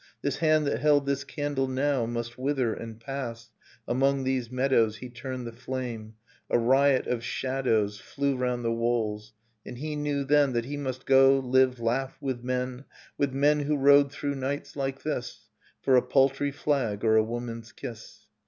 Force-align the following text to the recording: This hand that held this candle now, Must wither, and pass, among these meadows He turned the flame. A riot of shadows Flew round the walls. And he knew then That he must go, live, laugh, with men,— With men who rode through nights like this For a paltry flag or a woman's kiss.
This 0.23 0.37
hand 0.37 0.65
that 0.65 0.79
held 0.79 1.05
this 1.05 1.23
candle 1.23 1.67
now, 1.67 2.07
Must 2.07 2.35
wither, 2.35 2.73
and 2.73 2.99
pass, 2.99 3.51
among 3.87 4.23
these 4.23 4.49
meadows 4.51 4.97
He 4.97 5.11
turned 5.11 5.45
the 5.45 5.51
flame. 5.51 6.15
A 6.49 6.57
riot 6.57 7.05
of 7.05 7.23
shadows 7.23 7.99
Flew 7.99 8.35
round 8.35 8.65
the 8.65 8.71
walls. 8.73 9.33
And 9.63 9.77
he 9.77 9.95
knew 9.95 10.23
then 10.23 10.53
That 10.53 10.65
he 10.65 10.75
must 10.75 11.05
go, 11.05 11.37
live, 11.37 11.79
laugh, 11.79 12.17
with 12.19 12.43
men,— 12.43 12.85
With 13.19 13.31
men 13.33 13.59
who 13.59 13.77
rode 13.77 14.11
through 14.11 14.33
nights 14.33 14.75
like 14.75 15.03
this 15.03 15.49
For 15.83 15.95
a 15.95 16.01
paltry 16.01 16.51
flag 16.51 17.03
or 17.03 17.15
a 17.15 17.23
woman's 17.23 17.71
kiss. 17.71 18.25